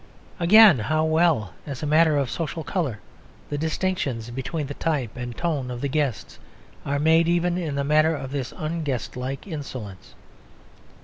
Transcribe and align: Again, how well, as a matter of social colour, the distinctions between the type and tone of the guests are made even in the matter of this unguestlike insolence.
Again, 0.39 0.79
how 0.79 1.05
well, 1.05 1.53
as 1.67 1.83
a 1.83 1.85
matter 1.85 2.17
of 2.17 2.31
social 2.31 2.63
colour, 2.63 2.97
the 3.51 3.57
distinctions 3.59 4.31
between 4.31 4.65
the 4.65 4.73
type 4.73 5.15
and 5.15 5.37
tone 5.37 5.69
of 5.69 5.79
the 5.79 5.87
guests 5.87 6.39
are 6.87 6.97
made 6.97 7.27
even 7.27 7.55
in 7.55 7.75
the 7.75 7.83
matter 7.83 8.15
of 8.15 8.31
this 8.31 8.51
unguestlike 8.57 9.45
insolence. 9.45 10.15